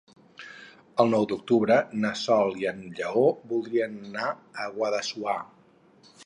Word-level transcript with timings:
El 1.03 1.11
nou 1.15 1.27
d'octubre 1.31 1.77
na 2.05 2.11
Sol 2.21 2.57
i 2.63 2.69
en 2.71 2.81
Lleó 3.01 3.27
voldrien 3.53 4.01
anar 4.11 4.33
a 4.33 4.67
Guadassuar. 4.79 5.37